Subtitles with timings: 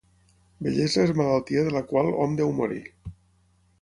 [0.67, 2.83] Vellesa és malaltia de la qual hom deu morir.